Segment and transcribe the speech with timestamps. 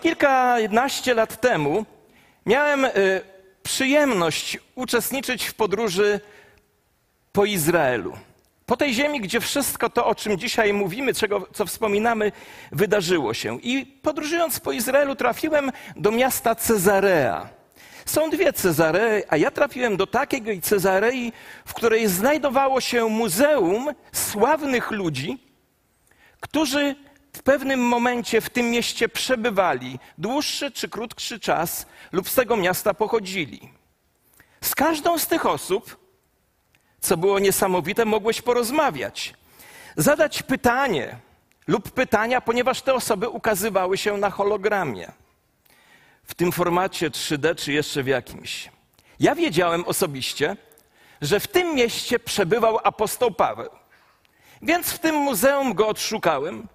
[0.00, 1.86] Kilkanaście lat temu
[2.46, 2.90] miałem y,
[3.62, 6.20] przyjemność uczestniczyć w podróży
[7.32, 8.12] po Izraelu.
[8.66, 12.32] Po tej ziemi, gdzie wszystko to, o czym dzisiaj mówimy, czego, co wspominamy,
[12.72, 13.60] wydarzyło się.
[13.60, 17.48] I podróżując po Izraelu, trafiłem do miasta Cezarea.
[18.06, 21.32] Są dwie Cezarei, a ja trafiłem do takiej Cezarei,
[21.64, 25.38] w której znajdowało się muzeum sławnych ludzi,
[26.40, 26.96] którzy
[27.32, 32.94] w pewnym momencie w tym mieście przebywali, dłuższy czy krótszy czas, lub z tego miasta
[32.94, 33.72] pochodzili.
[34.60, 35.96] Z każdą z tych osób,
[37.00, 39.34] co było niesamowite, mogłeś porozmawiać,
[39.96, 41.16] zadać pytanie
[41.66, 45.12] lub pytania, ponieważ te osoby ukazywały się na hologramie.
[46.24, 48.70] W tym formacie 3D czy jeszcze w jakimś.
[49.20, 50.56] Ja wiedziałem osobiście,
[51.20, 53.70] że w tym mieście przebywał apostoł Paweł.
[54.62, 56.68] Więc w tym muzeum go odszukałem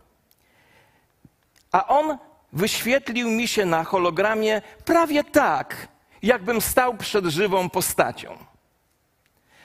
[1.76, 2.18] a on
[2.54, 5.88] wyświetlił mi się na hologramie prawie tak,
[6.22, 8.38] jakbym stał przed żywą postacią.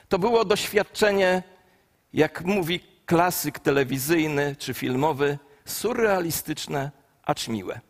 [0.08, 1.42] To było doświadczenie,
[2.12, 6.90] jak mówi klasyk telewizyjny czy filmowy, surrealistyczne,
[7.26, 7.80] acz miłe.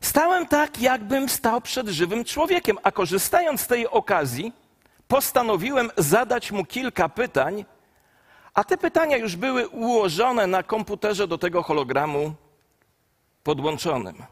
[0.00, 4.52] Stałem tak, jakbym stał przed żywym człowiekiem, a korzystając z tej okazji,
[5.08, 7.64] postanowiłem zadać mu kilka pytań,
[8.56, 12.34] a te pytania już były ułożone na komputerze do tego hologramu
[13.42, 14.22] podłączonym.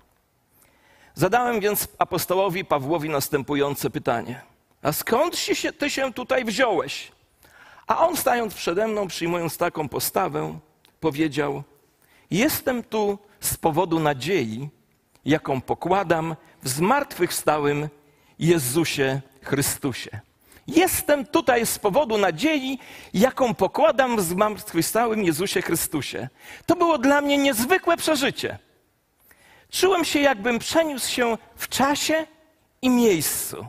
[1.14, 4.42] Zadałem więc apostołowi Pawłowi następujące pytanie:
[4.82, 7.12] A skąd się, ty się tutaj wziąłeś?
[7.86, 10.58] A on, stając przede mną, przyjmując taką postawę,
[11.00, 11.62] powiedział:
[12.30, 14.68] Jestem tu z powodu nadziei,
[15.24, 17.88] jaką pokładam w zmartwychwstałym
[18.38, 20.20] Jezusie Chrystusie.
[20.66, 22.78] Jestem tutaj z powodu nadziei,
[23.14, 26.28] jaką pokładam w zmartwychwstałym Jezusie Chrystusie.
[26.66, 28.58] To było dla mnie niezwykłe przeżycie.
[29.70, 32.26] Czułem się, jakbym przeniósł się w czasie
[32.82, 33.66] i miejscu.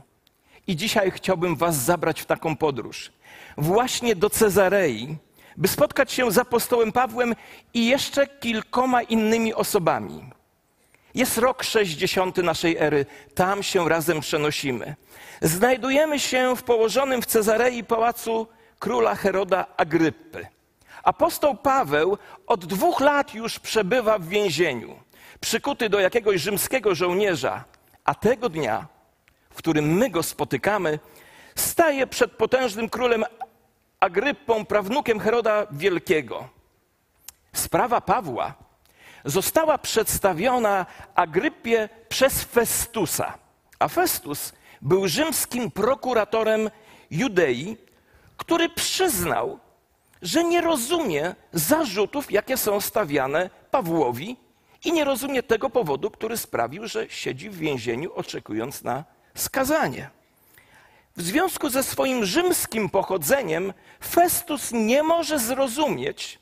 [0.67, 3.11] I dzisiaj chciałbym Was zabrać w taką podróż.
[3.57, 5.17] Właśnie do Cezarei,
[5.57, 7.35] by spotkać się z apostołem Pawłem
[7.73, 10.23] i jeszcze kilkoma innymi osobami.
[11.15, 13.05] Jest rok 60 naszej ery,
[13.35, 14.95] tam się razem przenosimy.
[15.41, 18.47] Znajdujemy się w położonym w Cezarei pałacu
[18.79, 20.47] króla Heroda Agryppy.
[21.03, 22.17] Apostoł Paweł
[22.47, 24.99] od dwóch lat już przebywa w więzieniu,
[25.39, 27.63] przykuty do jakiegoś rzymskiego żołnierza,
[28.05, 28.87] a tego dnia,
[29.49, 30.99] w którym my go spotykamy,
[31.55, 33.25] staje przed potężnym królem
[33.99, 36.49] Agryppą, prawnukiem Heroda Wielkiego.
[37.53, 38.64] Sprawa Pawła
[39.25, 43.37] została przedstawiona Agrypie przez Festusa,
[43.79, 46.69] a Festus był rzymskim prokuratorem
[47.11, 47.77] Judei,
[48.37, 49.59] który przyznał,
[50.21, 54.37] że nie rozumie zarzutów, jakie są stawiane Pawłowi
[54.83, 59.03] i nie rozumie tego powodu, który sprawił, że siedzi w więzieniu, oczekując na
[59.35, 60.09] skazanie.
[61.17, 66.39] W związku ze swoim rzymskim pochodzeniem, Festus nie może zrozumieć,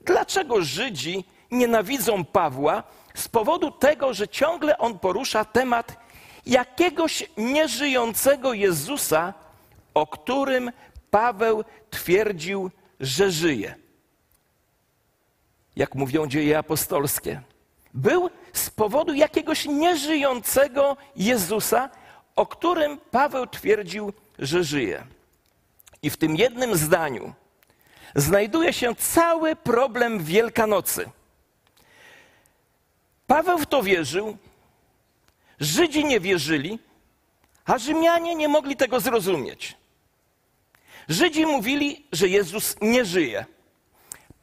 [0.00, 2.82] dlaczego Żydzi nienawidzą Pawła
[3.14, 5.96] z powodu tego, że ciągle on porusza temat
[6.46, 9.34] jakiegoś nieżyjącego Jezusa,
[9.94, 10.72] o którym
[11.10, 12.70] Paweł twierdził,
[13.00, 13.74] że żyje.
[15.76, 17.40] Jak mówią dzieje apostolskie.
[17.94, 21.90] Był z powodu jakiegoś nieżyjącego Jezusa,
[22.36, 25.06] o którym Paweł twierdził, że żyje.
[26.02, 27.32] I w tym jednym zdaniu
[28.14, 31.10] znajduje się cały problem Wielkanocy.
[33.32, 34.36] Paweł w to wierzył,
[35.60, 36.78] Żydzi nie wierzyli,
[37.64, 39.76] a Rzymianie nie mogli tego zrozumieć.
[41.08, 43.44] Żydzi mówili, że Jezus nie żyje.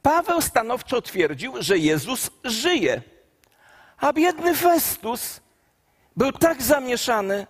[0.02, 3.02] Paweł stanowczo twierdził, że Jezus żyje.
[3.98, 5.40] A biedny Festus
[6.16, 7.46] był tak zamieszany,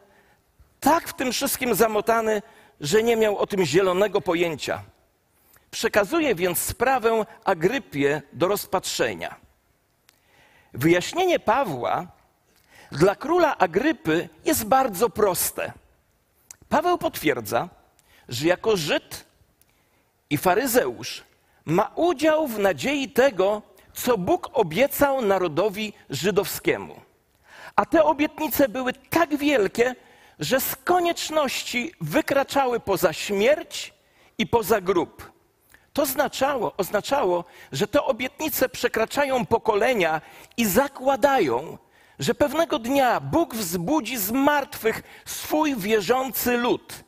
[0.81, 2.43] tak w tym wszystkim zamotany,
[2.81, 4.83] że nie miał o tym zielonego pojęcia.
[5.71, 9.40] Przekazuje więc sprawę Agrypie do rozpatrzenia.
[10.73, 12.07] Wyjaśnienie Pawła
[12.93, 15.73] dla króla Agrypy jest bardzo proste.
[16.69, 17.69] Paweł potwierdza,
[18.29, 19.25] że jako Żyd
[20.31, 21.25] i faryzeusz
[21.65, 23.63] ma udział w nadziei tego,
[23.95, 27.01] co Bóg obiecał narodowi żydowskiemu.
[27.77, 29.95] A te obietnice były tak wielkie,
[30.39, 33.95] że z konieczności wykraczały poza śmierć
[34.39, 35.33] i poza grób.
[35.93, 40.21] To oznaczało, oznaczało, że te obietnice przekraczają pokolenia
[40.57, 41.79] i zakładają,
[42.19, 47.05] że pewnego dnia Bóg wzbudzi z martwych swój wierzący lud.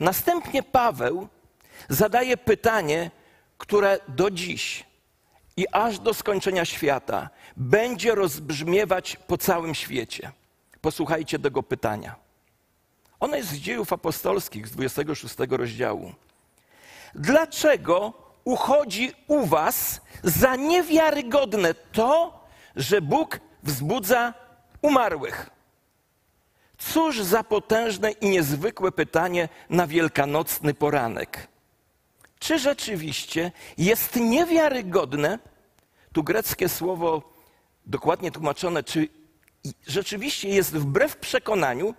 [0.00, 1.28] Następnie Paweł
[1.88, 3.10] zadaje pytanie,
[3.58, 4.84] które do dziś
[5.56, 10.32] i aż do skończenia świata będzie rozbrzmiewać po całym świecie.
[10.80, 12.14] Posłuchajcie tego pytania.
[13.20, 16.12] Ono jest z dziejów apostolskich z 26 rozdziału.
[17.14, 18.12] Dlaczego
[18.44, 22.40] uchodzi u was za niewiarygodne to,
[22.76, 24.34] że Bóg wzbudza
[24.82, 25.50] umarłych?
[26.78, 31.48] Cóż za potężne i niezwykłe pytanie na wielkanocny poranek.
[32.38, 35.38] Czy rzeczywiście jest niewiarygodne,
[36.12, 37.32] tu greckie słowo
[37.86, 39.08] dokładnie tłumaczone, czy
[39.86, 41.94] rzeczywiście jest wbrew przekonaniu,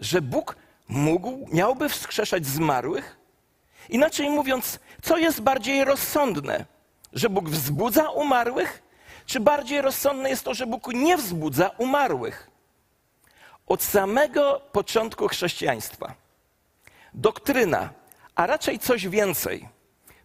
[0.00, 0.56] że Bóg
[0.88, 3.18] mógł, miałby wskrzeszać zmarłych?
[3.88, 6.64] Inaczej mówiąc, co jest bardziej rozsądne?
[7.12, 8.82] Że Bóg wzbudza umarłych,
[9.26, 12.50] czy bardziej rozsądne jest to, że Bóg nie wzbudza umarłych?
[13.66, 16.14] Od samego początku chrześcijaństwa
[17.16, 17.90] doktryna,
[18.34, 19.68] a raczej coś więcej,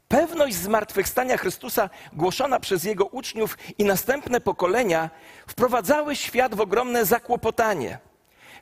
[0.07, 5.09] pewność zmartwychwstania Chrystusa głoszona przez jego uczniów i następne pokolenia
[5.47, 7.99] wprowadzały świat w ogromne zakłopotanie.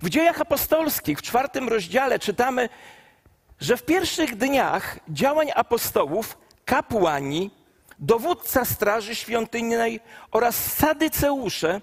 [0.01, 2.69] W dziejach apostolskich w czwartym rozdziale czytamy,
[3.59, 7.51] że w pierwszych dniach działań apostołów kapłani,
[7.99, 9.99] dowódca straży świątynnej
[10.31, 11.81] oraz sadyceusze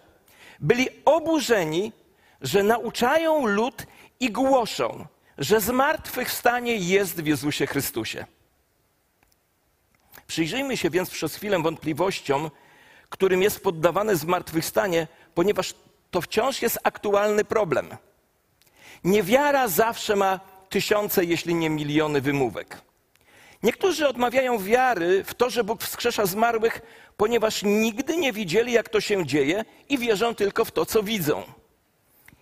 [0.61, 1.93] byli oburzeni,
[2.40, 3.87] że nauczają lud
[4.20, 5.06] i głoszą,
[5.38, 8.26] że zmartwychwstanie jest w Jezusie Chrystusie.
[10.26, 12.50] Przyjrzyjmy się więc przez chwilę wątpliwościom,
[13.08, 15.75] którym jest poddawane zmartwychwstanie, ponieważ
[16.11, 17.96] to wciąż jest aktualny problem.
[19.05, 22.80] Niewiara zawsze ma tysiące, jeśli nie miliony wymówek.
[23.62, 26.80] Niektórzy odmawiają wiary w to, że Bóg wskrzesza zmarłych,
[27.16, 31.42] ponieważ nigdy nie widzieli, jak to się dzieje i wierzą tylko w to, co widzą.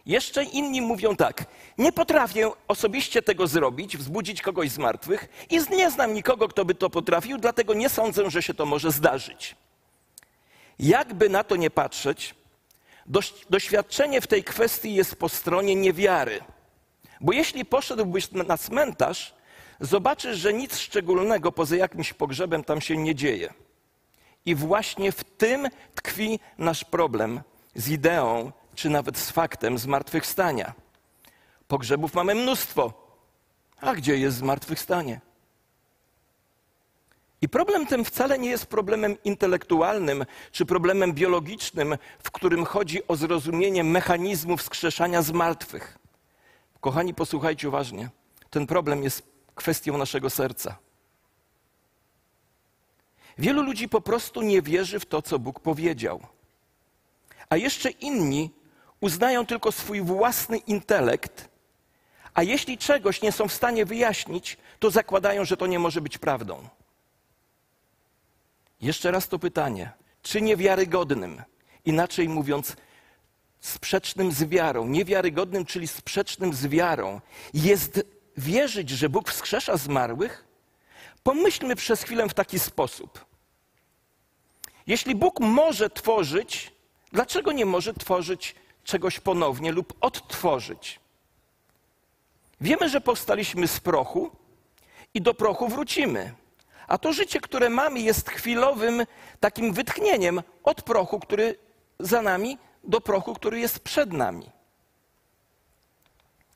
[0.06, 1.44] Jeszcze inni mówią tak:
[1.78, 6.74] Nie potrafię osobiście tego zrobić, wzbudzić kogoś z martwych i nie znam nikogo, kto by
[6.74, 9.56] to potrafił, dlatego nie sądzę, że się to może zdarzyć.
[10.78, 12.34] Jakby na to nie patrzeć,
[13.50, 16.40] doświadczenie w tej kwestii jest po stronie niewiary.
[17.20, 19.34] Bo jeśli poszedłbyś na cmentarz,
[19.80, 23.54] zobaczysz, że nic szczególnego poza jakimś pogrzebem tam się nie dzieje.
[24.46, 27.40] I właśnie w tym tkwi nasz problem
[27.74, 30.74] z ideą, czy nawet z faktem zmartwychwstania.
[31.68, 33.04] Pogrzebów mamy mnóstwo.
[33.80, 35.20] A gdzie jest zmartwychwstanie?
[37.40, 43.16] I problem ten wcale nie jest problemem intelektualnym czy problemem biologicznym, w którym chodzi o
[43.16, 45.98] zrozumienie mechanizmu wskrzeszania zmartwych.
[46.84, 48.10] Kochani, posłuchajcie uważnie.
[48.50, 49.22] Ten problem jest
[49.54, 50.76] kwestią naszego serca.
[53.38, 56.26] Wielu ludzi po prostu nie wierzy w to, co Bóg powiedział.
[57.48, 58.50] A jeszcze inni
[59.00, 61.48] uznają tylko swój własny intelekt,
[62.34, 66.18] a jeśli czegoś nie są w stanie wyjaśnić, to zakładają, że to nie może być
[66.18, 66.68] prawdą.
[68.80, 69.92] Jeszcze raz to pytanie:
[70.22, 71.42] czy niewiarygodnym,
[71.84, 72.76] inaczej mówiąc,
[73.64, 77.20] sprzecznym z wiarą, niewiarygodnym, czyli sprzecznym z wiarą,
[77.54, 78.04] jest
[78.36, 80.44] wierzyć, że Bóg wskrzesza zmarłych?
[81.22, 83.24] Pomyślmy przez chwilę w taki sposób.
[84.86, 86.72] Jeśli Bóg może tworzyć,
[87.12, 91.00] dlaczego nie może tworzyć czegoś ponownie lub odtworzyć?
[92.60, 94.30] Wiemy, że powstaliśmy z prochu
[95.14, 96.34] i do prochu wrócimy.
[96.88, 99.06] A to życie, które mamy, jest chwilowym
[99.40, 101.58] takim wytchnieniem od prochu, który
[101.98, 104.50] za nami do prochu, który jest przed nami.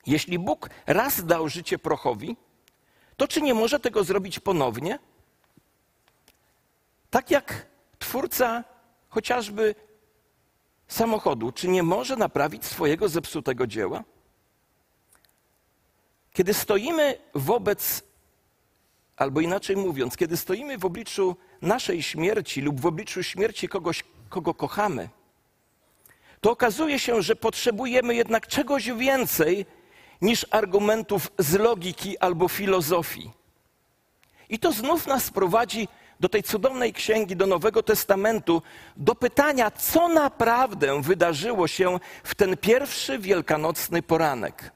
[0.05, 2.37] Jeśli Bóg raz dał życie prochowi,
[3.17, 4.99] to czy nie może tego zrobić ponownie?
[7.09, 7.65] Tak jak
[7.99, 8.63] twórca
[9.09, 9.75] chociażby
[10.87, 14.03] samochodu, czy nie może naprawić swojego zepsutego dzieła?
[16.33, 18.03] Kiedy stoimy wobec,
[19.17, 24.53] albo inaczej mówiąc, kiedy stoimy w obliczu naszej śmierci lub w obliczu śmierci kogoś, kogo
[24.53, 25.09] kochamy,
[26.41, 29.65] to okazuje się, że potrzebujemy jednak czegoś więcej
[30.21, 33.31] niż argumentów z logiki albo filozofii.
[34.49, 35.87] I to znów nas prowadzi
[36.19, 38.61] do tej cudownej księgi, do Nowego Testamentu,
[38.97, 44.71] do pytania, co naprawdę wydarzyło się w ten pierwszy wielkanocny poranek.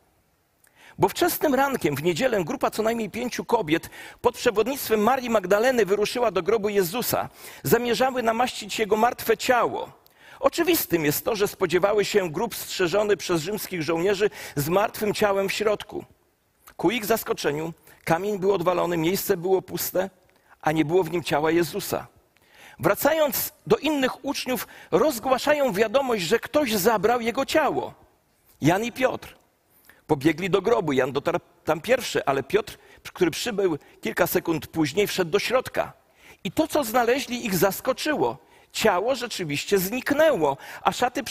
[0.98, 3.89] Bo wczesnym rankiem, w niedzielę, grupa co najmniej pięciu kobiet
[4.22, 7.29] pod przewodnictwem Marii Magdaleny wyruszyła do grobu Jezusa.
[7.63, 10.02] Zamierzały namaścić jego martwe ciało.
[10.43, 15.53] Oczywistym jest to, że spodziewały się grób strzeżony przez rzymskich żołnierzy z martwym ciałem w
[15.53, 16.05] środku.
[16.77, 17.73] Ku ich zaskoczeniu
[18.03, 20.09] kamień był odwalony, miejsce było puste,
[20.62, 22.07] a nie było w nim ciała Jezusa.
[22.79, 27.93] Wracając do innych uczniów, rozgłaszają wiadomość, że ktoś zabrał jego ciało.
[28.62, 29.35] Jan i Piotr.
[30.07, 30.91] Pobiegli do grobu.
[30.93, 32.77] Jan dotarł tam pierwszy, ale Piotr,
[33.13, 35.93] który przybył kilka sekund później, wszedł do środka.
[36.43, 38.42] I to, co znaleźli, ich zaskoczyło.
[38.74, 41.24] Ciało rzeczywiście zniknęło, a szaty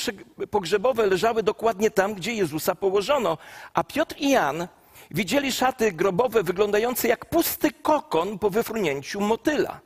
[0.51, 3.39] pogrzebowe leżały dokładnie tam, gdzie Jezusa położono.
[3.75, 4.69] A Piotr i Jan
[5.11, 9.81] widzieli szaty grobowe wyglądające jak pusty kokon po wyfrunięciu motyla.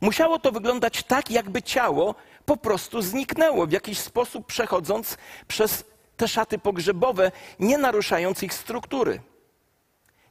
[0.00, 2.14] Musiało to wyglądać tak, jakby ciało
[2.44, 5.16] po prostu zniknęło, w jakiś sposób przechodząc
[5.48, 5.84] przez
[6.16, 9.20] te szaty pogrzebowe, nie naruszając ich struktury.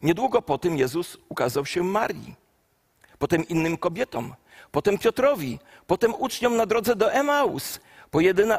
[0.01, 2.35] Niedługo po tym Jezus ukazał się Marii,
[3.19, 4.35] potem innym kobietom,
[4.71, 7.79] potem Piotrowi, potem uczniom na drodze do Emaus,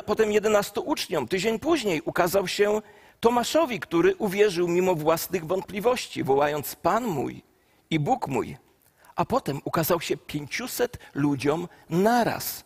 [0.07, 1.29] potem jedenastu uczniom.
[1.29, 2.83] Tydzień później ukazał się
[3.21, 7.43] Tomaszowi, który uwierzył mimo własnych wątpliwości, wołając Pan mój
[7.91, 8.57] i Bóg mój.
[9.17, 12.65] A potem ukazał się pięciuset ludziom naraz.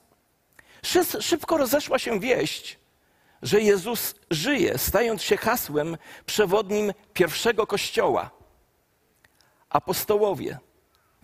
[1.20, 2.78] Szybko rozeszła się wieść,
[3.42, 8.30] że Jezus żyje, stając się hasłem przewodnim pierwszego kościoła.
[9.68, 10.58] Apostołowie,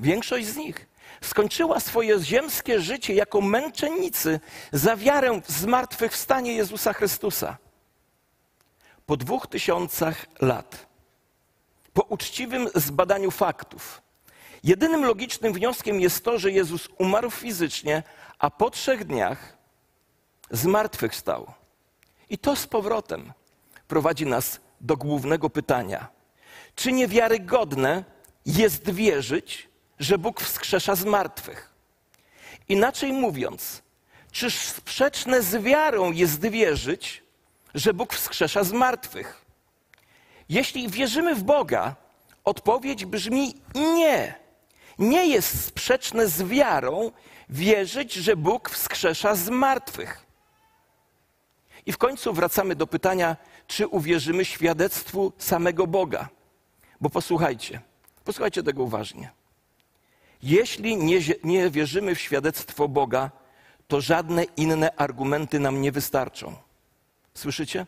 [0.01, 0.87] większość z nich,
[1.21, 4.41] skończyła swoje ziemskie życie jako męczennicy
[4.73, 7.57] za wiarę w zmartwychwstanie Jezusa Chrystusa.
[9.07, 10.87] Po dwóch tysiącach lat,
[11.93, 14.03] po uczciwym zbadaniu faktów,
[14.63, 18.03] jedynym logicznym wnioskiem jest to, że Jezus umarł fizycznie,
[18.39, 19.57] a po trzech dniach
[20.51, 21.53] zmartwychwstał.
[22.31, 23.33] I to z powrotem
[23.89, 26.09] prowadzi nas do głównego pytania:
[26.75, 28.05] czy niewiarygodne
[28.47, 29.70] jest wierzyć,
[30.01, 31.71] że Bóg wskrzesza z martwych?
[32.69, 33.83] Inaczej mówiąc,
[34.33, 37.23] czy sprzeczne z wiarą jest wierzyć,
[37.75, 39.45] że Bóg wskrzesza z martwych?
[40.49, 41.97] Jeśli wierzymy w Boga,
[42.45, 44.35] odpowiedź brzmi nie.
[44.99, 47.13] Nie jest sprzeczne z wiarą
[47.49, 50.27] wierzyć, że Bóg wskrzesza z martwych.
[51.87, 56.29] I w końcu wracamy do pytania, czy uwierzymy świadectwu samego Boga.
[57.01, 57.81] Bo posłuchajcie,
[58.25, 59.40] posłuchajcie tego uważnie.
[60.43, 63.31] Jeśli nie, nie wierzymy w świadectwo Boga,
[63.89, 66.57] to żadne inne argumenty nam nie wystarczą.
[67.35, 67.87] Słyszycie?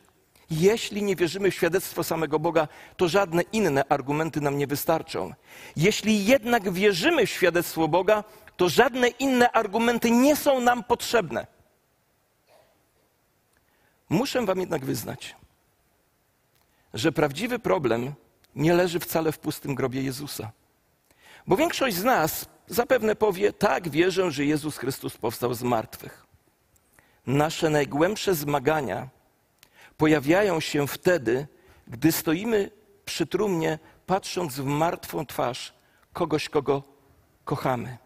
[0.50, 5.32] Jeśli nie wierzymy w świadectwo samego Boga, to żadne inne argumenty nam nie wystarczą.
[5.76, 8.24] Jeśli jednak wierzymy w świadectwo Boga,
[8.56, 11.46] to żadne inne argumenty nie są nam potrzebne.
[14.08, 15.36] Muszę Wam jednak wyznać,
[16.94, 18.14] że prawdziwy problem
[18.54, 20.52] nie leży wcale w pustym grobie Jezusa.
[21.46, 26.26] Bo większość z nas zapewne powie: Tak, wierzę, że Jezus Chrystus powstał z martwych.
[27.26, 29.08] Nasze najgłębsze zmagania
[29.96, 31.46] pojawiają się wtedy,
[31.88, 32.70] gdy stoimy
[33.04, 35.74] przy trumnie, patrząc w martwą twarz
[36.12, 36.82] kogoś, kogo
[37.44, 37.98] kochamy.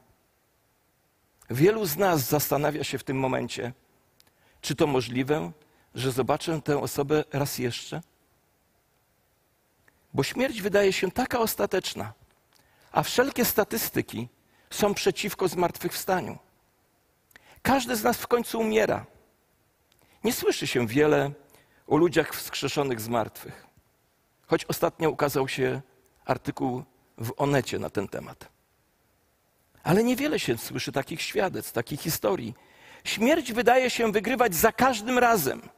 [1.51, 3.73] Wielu z nas zastanawia się w tym momencie,
[4.61, 5.53] czy to możliwe,
[5.95, 8.01] że zobaczę tę osobę raz jeszcze?
[10.15, 12.13] Bo śmierć wydaje się taka ostateczna,
[12.97, 14.29] a wszelkie statystyki
[14.71, 16.39] są przeciwko zmartwychwstaniu.
[17.63, 19.07] Każdy z nas w końcu umiera.
[20.25, 21.31] Nie słyszy się wiele
[21.87, 23.67] o ludziach wskrzeszonych z martwych.
[24.47, 25.81] Choć ostatnio ukazał się
[26.25, 26.85] artykuł
[27.19, 28.49] w Onecie na ten temat.
[29.83, 32.55] Ale niewiele się słyszy takich świadectw, takich historii.
[33.05, 35.69] Śmierć wydaje się wygrywać za każdym razem.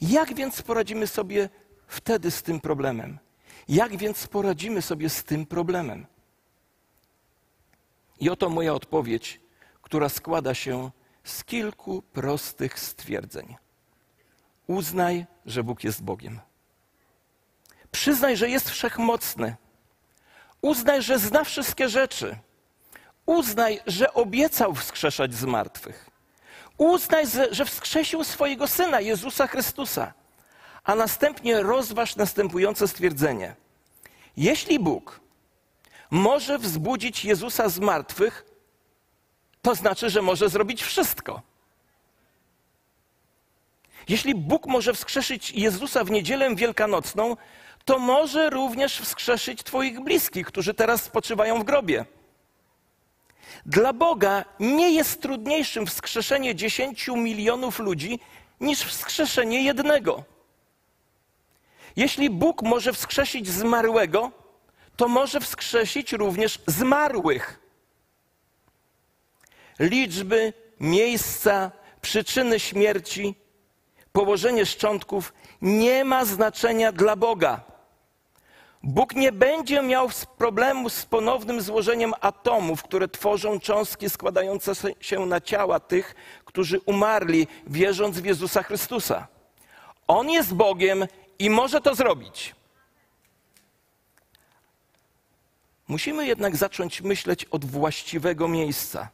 [0.00, 1.48] Jak więc poradzimy sobie
[1.86, 3.18] wtedy z tym problemem?
[3.68, 6.06] Jak więc poradzimy sobie z tym problemem?
[8.20, 9.40] I oto moja odpowiedź,
[9.82, 10.90] która składa się
[11.24, 13.56] z kilku prostych stwierdzeń.
[14.66, 16.40] Uznaj, że Bóg jest Bogiem.
[17.90, 19.56] Przyznaj, że jest wszechmocny.
[20.62, 22.38] Uznaj, że zna wszystkie rzeczy.
[23.26, 26.10] Uznaj, że obiecał wskrzeszać z martwych.
[26.78, 30.12] Uznaj, że wskrzesił swojego syna, Jezusa Chrystusa.
[30.86, 33.54] A następnie rozważ następujące stwierdzenie.
[34.36, 35.20] Jeśli Bóg
[36.10, 38.44] może wzbudzić Jezusa z martwych,
[39.62, 41.42] to znaczy, że może zrobić wszystko.
[44.08, 47.36] Jeśli Bóg może wskrzeszyć Jezusa w niedzielę wielkanocną,
[47.84, 52.04] to może również wskrzeszyć Twoich bliskich, którzy teraz spoczywają w grobie.
[53.66, 58.20] Dla Boga nie jest trudniejszym wskrzeszenie dziesięciu milionów ludzi
[58.60, 60.35] niż wskrzeszenie jednego.
[61.96, 64.30] Jeśli Bóg może wskrzesić zmarłego,
[64.96, 67.60] to może wskrzesić również zmarłych.
[69.78, 73.34] Liczby, miejsca, przyczyny śmierci,
[74.12, 77.60] położenie szczątków nie ma znaczenia dla Boga.
[78.82, 85.40] Bóg nie będzie miał problemu z ponownym złożeniem atomów, które tworzą cząstki składające się na
[85.40, 89.26] ciała tych, którzy umarli, wierząc w Jezusa Chrystusa.
[90.08, 91.06] On jest Bogiem
[91.38, 92.54] i może to zrobić.
[95.88, 99.08] Musimy jednak zacząć myśleć od właściwego miejsca.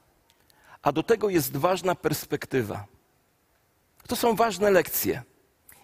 [0.82, 2.86] a do tego jest ważna perspektywa.
[4.08, 5.22] To są ważne lekcje.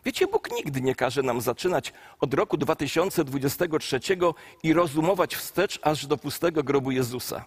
[0.05, 4.01] Wiecie, Bóg nigdy nie każe nam zaczynać od roku 2023
[4.63, 7.45] i rozumować wstecz aż do pustego grobu Jezusa.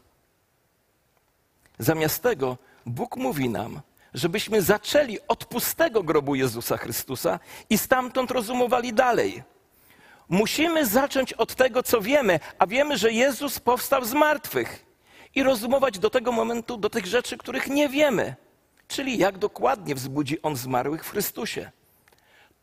[1.80, 3.82] Zamiast tego Bóg mówi nam,
[4.14, 7.40] żebyśmy zaczęli od pustego grobu Jezusa Chrystusa
[7.70, 9.44] i stamtąd rozumowali dalej.
[10.30, 14.86] Musimy zacząć od tego, co wiemy, a wiemy, że Jezus powstał z martwych
[15.36, 18.36] i rozumować do tego momentu, do tych rzeczy, których nie wiemy,
[18.88, 21.72] czyli jak dokładnie wzbudzi On zmarłych w Chrystusie.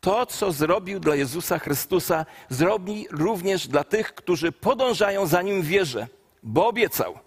[0.01, 5.65] To, co zrobił dla Jezusa Chrystusa, zrobi również dla tych, którzy podążają za Nim w
[5.65, 6.07] wierze,
[6.43, 7.19] bo obiecał.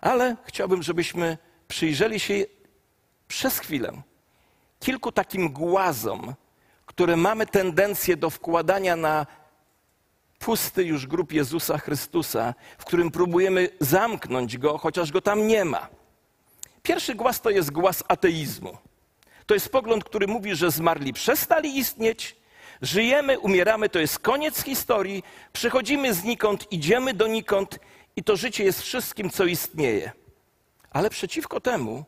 [0.00, 1.38] Ale chciałbym, żebyśmy
[1.70, 2.34] przyjrzeli się
[3.28, 3.92] przez chwilę
[4.80, 6.34] kilku takim głazom,
[6.86, 9.26] które mamy tendencję do wkładania na
[10.38, 15.88] pusty już grób Jezusa Chrystusa, w którym próbujemy zamknąć go, chociaż go tam nie ma.
[16.82, 18.78] Pierwszy głaz to jest głaz ateizmu.
[19.46, 22.36] To jest pogląd, który mówi, że zmarli przestali istnieć,
[22.82, 25.22] żyjemy, umieramy, to jest koniec historii,
[25.52, 27.78] przychodzimy znikąd, idziemy donikąd
[28.16, 30.12] i to życie jest wszystkim, co istnieje.
[30.90, 32.04] Ale przeciwko temu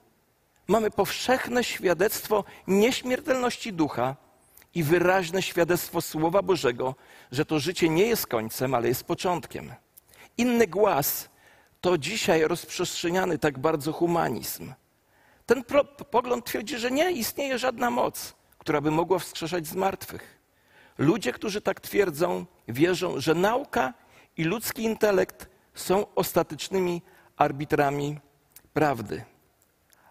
[0.69, 4.17] mamy powszechne świadectwo nieśmiertelności ducha
[4.75, 6.95] i wyraźne świadectwo Słowa Bożego,
[7.33, 9.73] że to życie nie jest końcem, ale jest początkiem.
[10.39, 11.29] Inny głaz
[11.81, 14.73] to dzisiaj rozprzestrzeniany tak bardzo humanizm.
[15.47, 15.65] Ten
[16.11, 20.39] pogląd twierdzi, że nie istnieje żadna moc, która by mogła wskrzeszać z martwych.
[20.99, 23.95] Ludzie, którzy tak twierdzą, wierzą, że nauka
[24.37, 27.03] i ludzki intelekt są ostatecznymi
[27.37, 28.21] arbitrami
[28.73, 29.25] prawdy.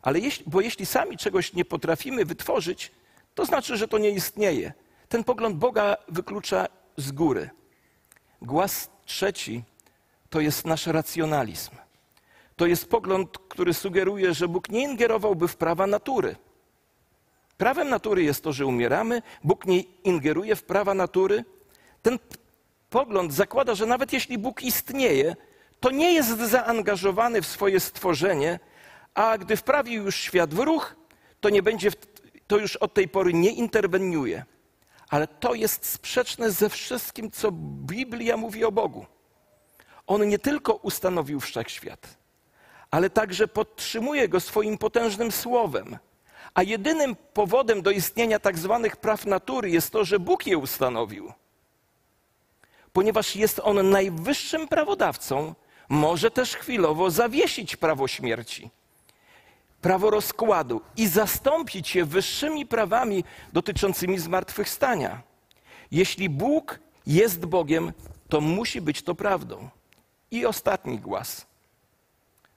[0.02, 2.92] Ale jeśli, bo jeśli sami czegoś nie potrafimy wytworzyć,
[3.36, 4.74] to znaczy, że to nie istnieje.
[5.10, 7.50] Ten pogląd Boga wyklucza z góry.
[8.42, 9.64] Głaz trzeci
[10.30, 11.72] to jest nasz racjonalizm.
[12.56, 16.36] To jest pogląd, który sugeruje, że Bóg nie ingerowałby w prawa natury.
[17.58, 21.46] Prawem natury jest to, że umieramy, Bóg nie ingeruje w prawa natury.
[22.02, 22.20] Ten
[22.90, 25.36] pogląd zakłada, że nawet jeśli Bóg istnieje,
[25.82, 28.60] to nie jest zaangażowany w swoje stworzenie,
[29.14, 30.96] a gdy wprawił już świat w ruch,
[31.40, 31.90] to nie będzie,
[32.48, 34.46] to już od tej pory nie interweniuje.
[35.10, 37.52] Ale to jest sprzeczne ze wszystkim, co
[37.86, 39.06] Biblia mówi o Bogu.
[40.08, 42.18] On nie tylko ustanowił wszechświat,
[42.92, 45.98] ale także podtrzymuje go swoim potężnym słowem.
[46.54, 51.34] A jedynym powodem do istnienia tak zwanych praw natury jest to, że Bóg je ustanowił.
[52.94, 55.56] Ponieważ jest on najwyższym prawodawcą,
[55.92, 58.70] może też chwilowo zawiesić prawo śmierci,
[59.82, 63.24] prawo rozkładu i zastąpić je wyższymi prawami
[63.54, 65.22] dotyczącymi zmartwychwstania.
[65.92, 67.94] Jeśli Bóg jest Bogiem,
[68.30, 69.70] to musi być to prawdą.
[70.32, 71.46] I ostatni głaz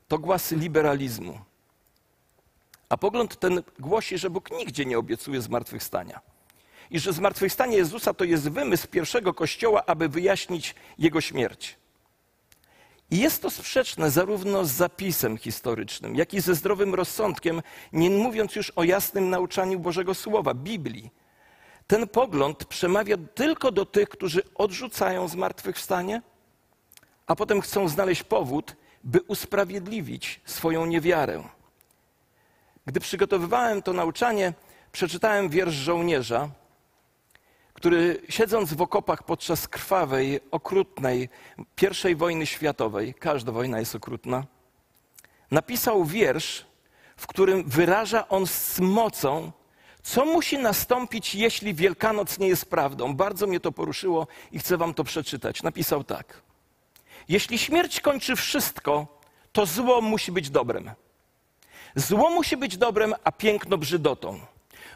[0.09, 1.39] to głaz liberalizmu.
[2.89, 6.21] A pogląd ten głosi, że Bóg nigdzie nie obiecuje zmartwychwstania.
[6.91, 11.84] I że zmartwychwstanie Jezusa to jest wymysł pierwszego kościoła, aby wyjaśnić jego śmierć.
[13.11, 17.63] I jest to sprzeczne zarówno z zapisem historycznym, jak i ze zdrowym rozsądkiem,
[17.93, 21.11] nie mówiąc już o jasnym nauczaniu Bożego Słowa, Biblii.
[21.87, 26.23] Ten pogląd przemawia tylko do tych, którzy odrzucają zmartwychwstanie,
[27.27, 31.43] a potem chcą znaleźć powód, by usprawiedliwić swoją niewiarę.
[32.87, 34.53] Gdy przygotowywałem to nauczanie,
[34.93, 36.49] przeczytałem wiersz żołnierza,
[37.85, 41.29] który siedząc w okopach podczas krwawej, okrutnej
[42.11, 44.45] I wojny światowej, każda wojna jest okrutna,
[45.51, 46.67] napisał wiersz,
[47.17, 49.53] w którym wyraża on z mocą,
[50.03, 53.15] co musi nastąpić, jeśli Wielkanoc nie jest prawdą.
[53.15, 55.63] Bardzo mnie to poruszyło i chcę wam to przeczytać.
[55.63, 56.43] Napisał tak.
[57.29, 59.21] Jeśli śmierć kończy wszystko,
[59.53, 60.91] to zło musi być dobrem.
[61.95, 64.41] Zło musi być dobrem, a piękno brzydotą.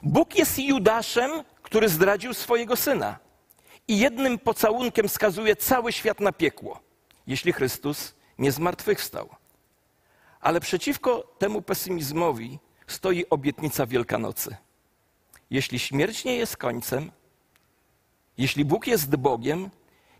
[0.02, 1.30] Bóg jest Judaszem,
[1.68, 3.18] który zdradził swojego syna.
[3.88, 6.80] I jednym pocałunkiem skazuje cały świat na piekło,
[7.26, 9.28] jeśli Chrystus nie zmartwychwstał.
[10.40, 14.56] Ale przeciwko temu pesymizmowi stoi obietnica Wielkanocy.
[15.50, 17.12] Jeśli śmierć nie jest końcem,
[18.38, 19.70] jeśli Bóg jest Bogiem,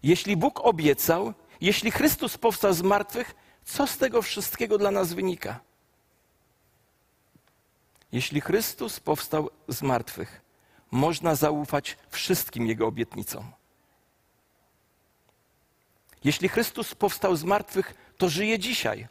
[0.02, 3.34] jeśli Bóg obiecał, jeśli Chrystus powstał z martwych,
[3.64, 5.60] co z tego wszystkiego dla nas wynika?
[8.12, 10.47] Jeśli Chrystus powstał z martwych,
[10.90, 13.52] można zaufać wszystkim Jego obietnicom.
[16.24, 19.08] Jeśli Chrystus powstał z martwych, to żyje dzisiaj.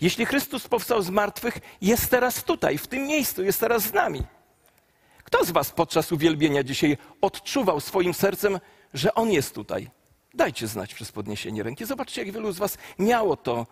[0.00, 4.22] Jeśli Chrystus powstał z martwych, jest teraz tutaj, w tym miejscu, jest teraz z nami.
[5.24, 8.60] Kto z Was podczas uwielbienia dzisiaj odczuwał swoim sercem,
[8.94, 9.90] że On jest tutaj?
[10.34, 11.84] Dajcie znać przez podniesienie ręki.
[11.84, 13.66] Zobaczcie, jak wielu z Was miało to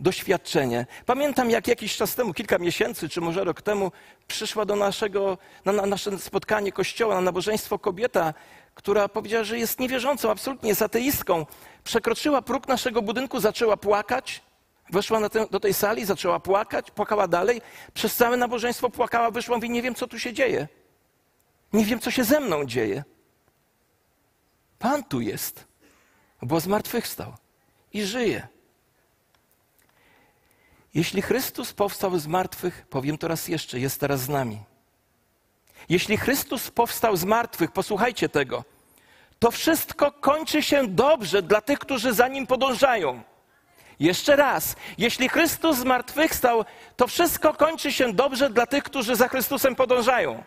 [0.00, 0.86] doświadczenie.
[1.06, 3.92] Pamiętam, jak jakiś czas temu, kilka miesięcy, czy może rok temu,
[4.28, 8.34] przyszła do naszego, na, na nasze spotkanie kościoła, na nabożeństwo kobieta,
[8.74, 11.46] która powiedziała, że jest niewierzącą, absolutnie jest ateistką.
[11.84, 14.42] Przekroczyła próg naszego budynku, zaczęła płakać.
[14.90, 17.62] Weszła te, do tej sali, zaczęła płakać, płakała dalej.
[17.94, 20.68] Przez całe nabożeństwo płakała, wyszła, mówi, nie wiem, co tu się dzieje.
[21.72, 23.04] Nie wiem, co się ze mną dzieje.
[24.78, 25.64] Pan tu jest,
[26.42, 27.32] bo zmartwychwstał
[27.92, 28.48] i żyje.
[30.96, 34.58] Jeśli Chrystus powstał z martwych, powiem to raz jeszcze, jest teraz z nami.
[35.88, 38.64] Jeśli Chrystus powstał z martwych, posłuchajcie tego,
[39.38, 43.22] to wszystko kończy się dobrze dla tych, którzy za nim podążają.
[44.00, 46.64] Jeszcze raz, jeśli Chrystus zmartwychwstał,
[46.96, 50.44] to wszystko kończy się dobrze dla tych, którzy za Chrystusem podążają.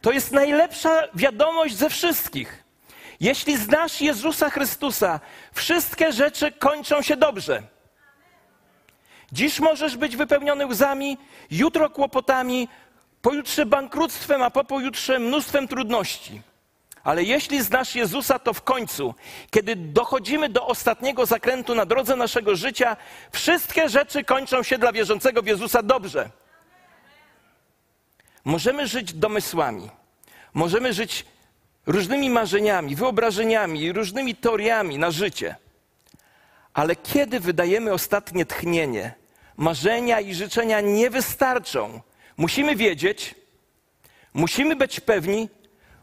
[0.00, 2.64] To jest najlepsza wiadomość ze wszystkich.
[3.20, 5.20] Jeśli znasz Jezusa Chrystusa,
[5.52, 7.73] wszystkie rzeczy kończą się dobrze.
[9.32, 11.18] Dziś możesz być wypełniony łzami,
[11.50, 12.68] jutro kłopotami,
[13.22, 16.40] pojutrze bankructwem, a po pojutrze mnóstwem trudności.
[17.04, 19.14] Ale jeśli znasz Jezusa, to w końcu,
[19.50, 22.96] kiedy dochodzimy do ostatniego zakrętu na drodze naszego życia,
[23.32, 26.30] wszystkie rzeczy kończą się dla wierzącego w Jezusa dobrze.
[28.44, 29.90] Możemy żyć domysłami,
[30.54, 31.26] możemy żyć
[31.86, 35.56] różnymi marzeniami, wyobrażeniami, różnymi teoriami na życie.
[36.74, 39.14] Ale kiedy wydajemy ostatnie tchnienie,
[39.56, 42.00] marzenia i życzenia nie wystarczą.
[42.36, 43.34] Musimy wiedzieć,
[44.34, 45.48] musimy być pewni,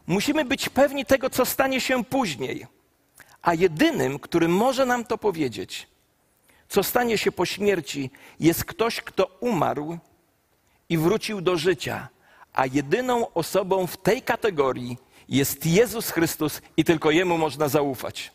[0.06, 2.66] musimy być pewni tego, co stanie się później.
[3.42, 5.86] A jedynym, który może nam to powiedzieć,
[6.68, 9.98] co stanie się po śmierci, jest ktoś, kto umarł
[10.88, 12.08] i wrócił do życia.
[12.52, 18.32] A jedyną osobą w tej kategorii jest Jezus Chrystus i tylko Jemu można zaufać.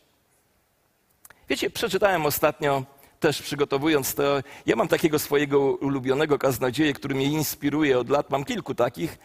[1.49, 2.83] Wiecie, przeczytałem ostatnio
[3.19, 4.23] też przygotowując to,
[4.65, 9.17] ja mam takiego swojego ulubionego kaznodzieja, który mnie inspiruje od lat, mam kilku takich.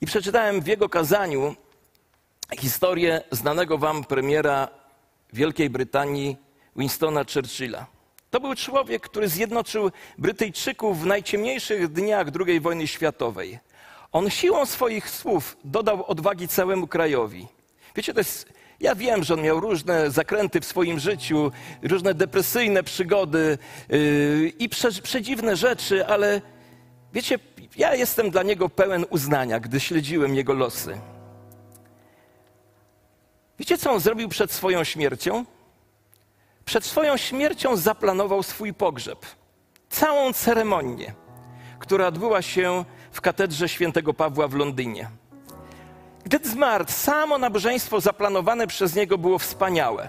[0.00, 1.54] I przeczytałem w jego kazaniu
[2.58, 4.68] historię znanego wam premiera
[5.32, 6.36] Wielkiej Brytanii
[6.76, 7.86] Winstona Churchilla.
[8.30, 13.58] To był człowiek, który zjednoczył Brytyjczyków w najciemniejszych dniach II wojny światowej.
[14.12, 17.46] On siłą swoich słów dodał odwagi całemu krajowi.
[17.96, 22.82] Wiecie, to jest ja wiem, że on miał różne zakręty w swoim życiu, różne depresyjne
[22.82, 26.40] przygody yy, i prze, przedziwne rzeczy, ale
[27.12, 27.38] wiecie,
[27.76, 30.98] ja jestem dla niego pełen uznania, gdy śledziłem jego losy.
[33.58, 35.44] Wiecie, co on zrobił przed swoją śmiercią?
[36.64, 39.26] Przed swoją śmiercią zaplanował swój pogrzeb.
[39.88, 41.14] Całą ceremonię,
[41.78, 45.10] która odbyła się w katedrze świętego Pawła w Londynie.
[46.24, 50.08] Gdy zmarł, samo nabożeństwo zaplanowane przez niego było wspaniałe.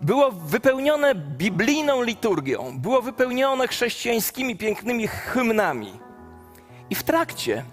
[0.00, 5.92] Było wypełnione biblijną liturgią, było wypełnione chrześcijańskimi pięknymi hymnami.
[6.90, 7.64] I w trakcie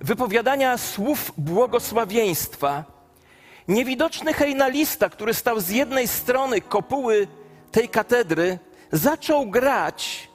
[0.00, 2.84] wypowiadania słów błogosławieństwa,
[3.68, 7.26] niewidoczny hejnalista, który stał z jednej strony kopuły
[7.72, 8.58] tej katedry,
[8.92, 10.28] zaczął grać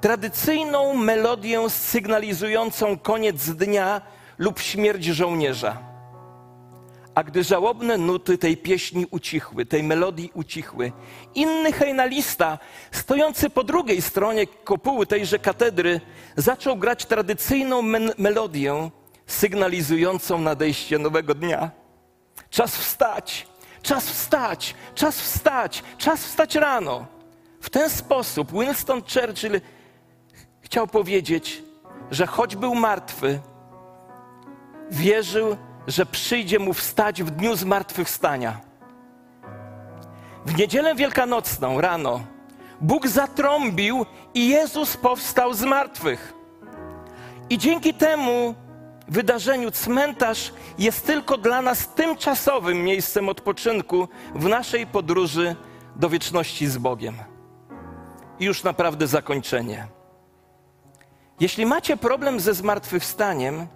[0.00, 4.00] tradycyjną melodię sygnalizującą koniec dnia
[4.38, 5.78] lub śmierć żołnierza.
[7.14, 10.92] A gdy żałobne nuty tej pieśni ucichły, tej melodii ucichły,
[11.34, 12.58] inny hejnalista,
[12.92, 16.00] stojący po drugiej stronie kopuły tejże katedry,
[16.36, 17.82] zaczął grać tradycyjną
[18.18, 18.90] melodię
[19.26, 21.70] sygnalizującą nadejście nowego dnia.
[22.50, 23.46] Czas wstać,
[23.82, 27.06] czas wstać, czas wstać, czas wstać rano.
[27.60, 29.60] W ten sposób Winston Churchill
[30.60, 31.62] chciał powiedzieć,
[32.10, 33.40] że choć był martwy,
[34.90, 38.60] wierzył, że przyjdzie mu wstać w dniu zmartwychwstania.
[40.46, 42.20] W niedzielę wielkanocną rano
[42.80, 46.32] Bóg zatrąbił i Jezus powstał z martwych.
[47.50, 48.54] I dzięki temu
[49.08, 55.56] wydarzeniu cmentarz jest tylko dla nas tymczasowym miejscem odpoczynku w naszej podróży
[55.96, 57.14] do wieczności z Bogiem.
[58.40, 59.86] I już naprawdę zakończenie.
[61.40, 63.66] Jeśli macie problem ze zmartwychwstaniem,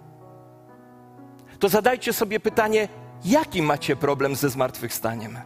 [1.61, 2.87] to zadajcie sobie pytanie,
[3.25, 5.39] jaki macie problem ze zmartwychwstaniem?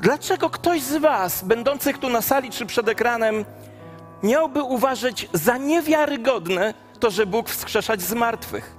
[0.00, 3.44] Dlaczego ktoś z Was, będących tu na sali czy przed ekranem,
[4.22, 8.76] miałby uważać za niewiarygodne to, że Bóg wskrzeszać z martwych?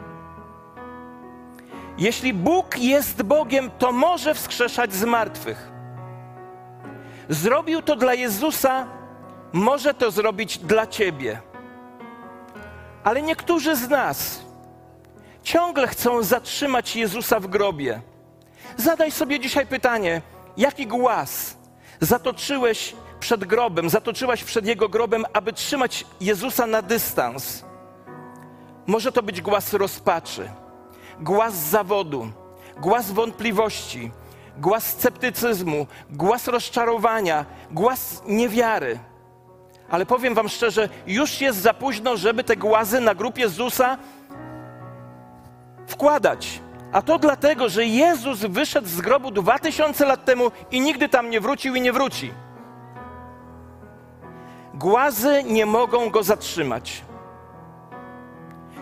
[1.98, 5.72] Jeśli Bóg jest Bogiem, to może wskrzeszać z martwych.
[7.30, 8.88] Zrobił to dla Jezusa,
[9.54, 11.42] może to zrobić dla Ciebie.
[13.04, 14.43] Ale niektórzy z nas
[15.44, 18.02] ciągle chcą zatrzymać Jezusa w grobie.
[18.78, 20.22] Zadaj sobie dzisiaj pytanie,
[20.58, 21.58] jaki głaz
[22.00, 27.64] zatoczyłeś przed grobem, zatoczyłaś przed jego grobem, aby trzymać Jezusa na dystans.
[28.88, 30.50] Może to być głaz rozpaczy,
[31.20, 32.32] głaz zawodu,
[32.78, 34.12] głaz wątpliwości,
[34.58, 39.00] głaz sceptycyzmu, głaz rozczarowania, głaz niewiary.
[39.90, 43.98] Ale powiem Wam szczerze, już jest za późno, żeby te głazy na grób Jezusa
[45.94, 46.62] wkładać.
[46.92, 51.30] A to dlatego, że Jezus wyszedł z grobu dwa tysiące lat temu i nigdy tam
[51.30, 52.34] nie wrócił i nie wróci.
[54.74, 57.04] Głazy nie mogą go zatrzymać.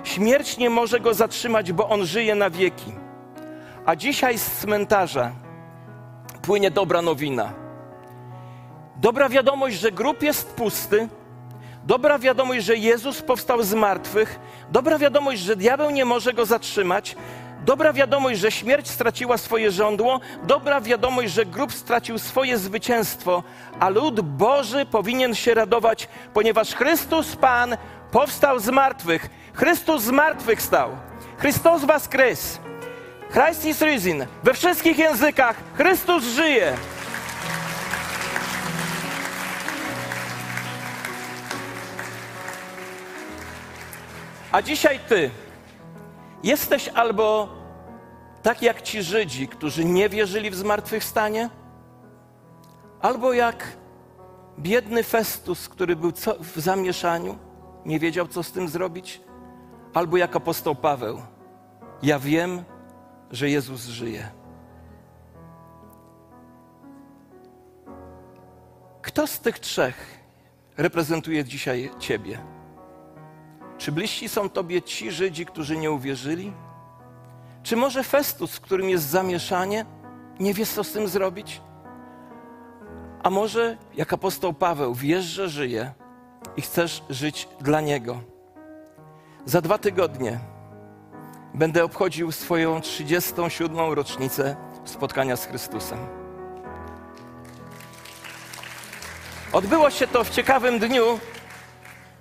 [0.03, 2.93] Śmierć nie może go zatrzymać, bo on żyje na wieki.
[3.85, 5.31] A dzisiaj z cmentarza
[6.41, 7.53] płynie dobra nowina.
[8.95, 11.07] Dobra wiadomość, że grób jest pusty.
[11.83, 14.39] Dobra wiadomość, że Jezus powstał z martwych.
[14.71, 17.15] Dobra wiadomość, że diabeł nie może go zatrzymać.
[17.65, 20.19] Dobra wiadomość, że śmierć straciła swoje żądło.
[20.43, 23.43] Dobra wiadomość, że grób stracił swoje zwycięstwo.
[23.79, 27.77] A lud Boży powinien się radować, ponieważ Chrystus Pan
[28.11, 29.29] powstał z martwych.
[29.53, 30.89] Chrystus z martwych stał.
[31.37, 32.59] Chrystus was krys.
[33.31, 34.25] Christ is risen.
[34.43, 36.73] We wszystkich językach Chrystus żyje.
[44.51, 45.29] A dzisiaj ty
[46.43, 47.49] jesteś albo
[48.43, 51.49] tak jak ci Żydzi, którzy nie wierzyli w zmartwychwstanie,
[53.01, 53.77] albo jak
[54.59, 57.37] biedny Festus, który był w zamieszaniu,
[57.85, 59.21] nie wiedział, co z tym zrobić,
[59.93, 61.21] albo jak apostoł Paweł.
[62.03, 62.63] Ja wiem,
[63.31, 64.31] że Jezus żyje.
[69.01, 70.19] Kto z tych trzech
[70.77, 72.60] reprezentuje dzisiaj Ciebie?
[73.81, 76.53] Czy bliżsi są Tobie ci Żydzi, którzy nie uwierzyli?
[77.63, 79.85] Czy może Festus, w którym jest zamieszanie,
[80.39, 81.61] nie wie, co z tym zrobić?
[83.23, 85.93] A może, jak apostoł Paweł, wiesz, że żyje
[86.57, 88.21] i chcesz żyć dla Niego?
[89.45, 90.39] Za dwa tygodnie
[91.53, 93.93] będę obchodził swoją 37.
[93.93, 95.99] rocznicę spotkania z Chrystusem.
[99.53, 101.19] Odbyło się to w ciekawym dniu,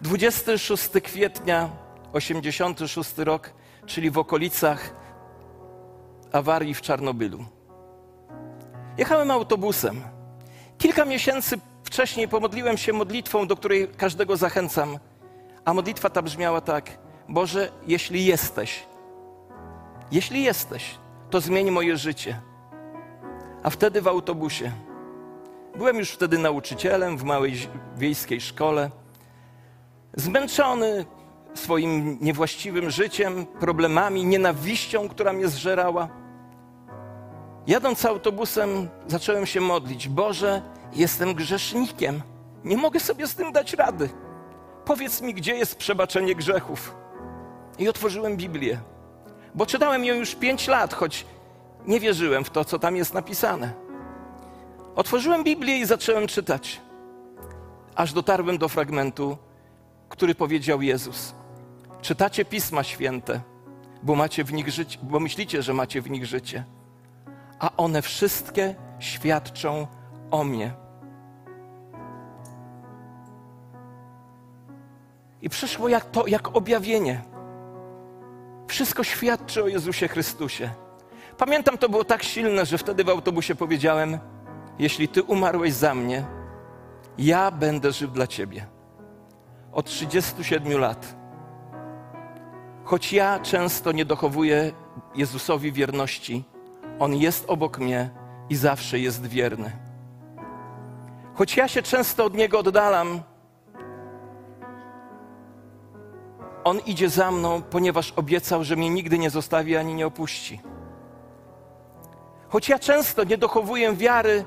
[0.01, 1.71] 26 kwietnia
[2.13, 3.53] 86 rok,
[3.87, 4.95] czyli w okolicach
[6.33, 7.45] awarii w Czarnobylu.
[8.99, 10.01] Jechałem autobusem.
[10.79, 14.99] Kilka miesięcy wcześniej pomodliłem się modlitwą, do której każdego zachęcam.
[15.65, 18.87] A modlitwa ta brzmiała tak: Boże, jeśli jesteś,
[20.13, 20.99] jeśli jesteś,
[21.31, 22.41] to zmień moje życie.
[23.63, 24.73] A wtedy w autobusie.
[25.77, 28.91] Byłem już wtedy nauczycielem w małej wiejskiej szkole.
[30.17, 31.05] Zmęczony
[31.55, 36.09] swoim niewłaściwym życiem, problemami, nienawiścią, która mnie zżerała.
[37.67, 42.23] Jadąc autobusem, zacząłem się modlić: Boże, jestem grzesznikiem.
[42.65, 44.09] Nie mogę sobie z tym dać rady.
[44.85, 46.95] Powiedz mi, gdzie jest przebaczenie grzechów.
[47.79, 48.81] I otworzyłem Biblię
[49.55, 51.27] bo czytałem ją już pięć lat, choć
[51.87, 53.73] nie wierzyłem w to, co tam jest napisane.
[54.97, 56.81] Otworzyłem Biblię i zacząłem czytać,
[57.95, 59.37] aż dotarłem do fragmentu,
[60.11, 61.35] który powiedział Jezus.
[62.03, 63.41] Czytacie Pisma Święte,
[64.03, 66.65] bo, macie w nich życie, bo myślicie, że macie w nich życie,
[67.59, 69.87] a one wszystkie świadczą
[70.31, 70.73] o mnie.
[75.43, 77.23] I przyszło jak to, jak objawienie.
[78.69, 80.71] Wszystko świadczy o Jezusie Chrystusie.
[81.39, 84.19] Pamiętam, to było tak silne, że wtedy w autobusie powiedziałem:
[84.79, 86.27] Jeśli Ty umarłeś za mnie,
[87.19, 88.80] ja będę żył dla Ciebie.
[89.73, 91.17] Od 37 lat.
[92.85, 94.73] Choć ja często nie dochowuję
[95.15, 96.45] Jezusowi wierności,
[96.99, 98.11] On jest obok mnie
[98.49, 99.73] i zawsze jest wierny.
[101.35, 103.23] Choć ja się często od Niego oddalam,
[106.65, 110.61] On idzie za mną, ponieważ obiecał, że mnie nigdy nie zostawi ani nie opuści.
[112.49, 114.45] Choć ja często nie dochowuję wiary,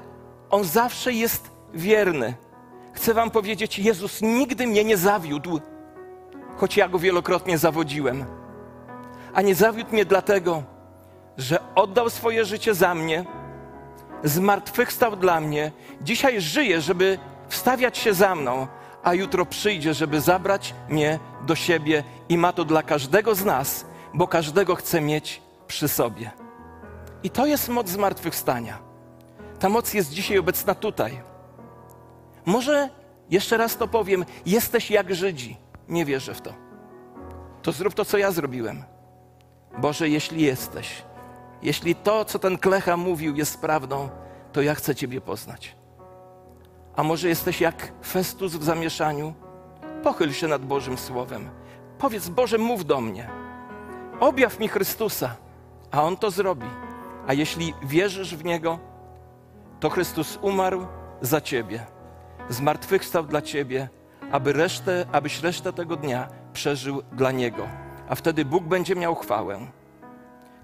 [0.49, 2.33] On zawsze jest wierny.
[2.93, 5.59] Chcę Wam powiedzieć, Jezus nigdy mnie nie zawiódł,
[6.57, 8.25] choć ja go wielokrotnie zawodziłem.
[9.33, 10.63] A nie zawiódł mnie dlatego,
[11.37, 13.25] że oddał swoje życie za mnie,
[14.23, 18.67] zmartwychwstał dla mnie, dzisiaj żyje, żeby wstawiać się za mną,
[19.03, 23.85] a jutro przyjdzie, żeby zabrać mnie do siebie i ma to dla każdego z nas,
[24.13, 26.31] bo każdego chce mieć przy sobie.
[27.23, 28.77] I to jest moc zmartwychwstania.
[29.59, 31.32] Ta moc jest dzisiaj obecna tutaj.
[32.45, 32.89] Może
[33.29, 35.57] jeszcze raz to powiem, jesteś jak Żydzi.
[35.89, 36.53] Nie wierzę w to.
[37.61, 38.83] To zrób to, co ja zrobiłem.
[39.77, 41.03] Boże, jeśli jesteś,
[41.61, 44.09] jeśli to, co ten klecha mówił, jest prawdą,
[44.51, 45.75] to ja chcę Ciebie poznać.
[46.95, 49.33] A może jesteś jak Festus w zamieszaniu?
[50.03, 51.49] Pochyl się nad Bożym Słowem.
[51.97, 53.29] Powiedz, Boże, mów do mnie.
[54.19, 55.35] Objaw mi Chrystusa,
[55.91, 56.67] a On to zrobi.
[57.27, 58.79] A jeśli wierzysz w Niego,
[59.79, 60.85] to Chrystus umarł
[61.21, 61.85] za Ciebie,
[62.49, 63.89] zmartwychwstał dla Ciebie,
[64.31, 67.67] aby resztę, abyś resztę tego dnia przeżył dla Niego.
[68.09, 69.59] A wtedy Bóg będzie miał chwałę.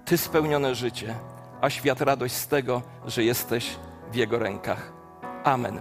[0.04, 1.14] Ty spełnione życie,
[1.60, 3.76] a świat radość z tego, że jesteś
[4.12, 4.92] w Jego rękach.
[5.44, 5.78] Amen.